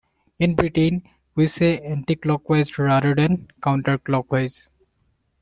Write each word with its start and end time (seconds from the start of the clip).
In 0.39 0.55
Britain 0.55 1.03
we 1.35 1.45
say 1.45 1.77
Anti-clockwise 1.77 2.75
rather 2.79 3.13
than 3.13 3.49
Counterclockwise 3.61 4.65